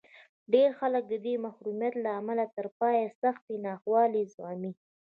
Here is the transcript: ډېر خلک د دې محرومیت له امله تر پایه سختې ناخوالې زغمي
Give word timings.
ډېر 0.53 0.69
خلک 0.79 1.03
د 1.09 1.13
دې 1.25 1.33
محرومیت 1.45 1.93
له 2.03 2.09
امله 2.19 2.45
تر 2.55 2.65
پایه 2.79 3.07
سختې 3.21 3.55
ناخوالې 3.65 4.23
زغمي 4.33 4.71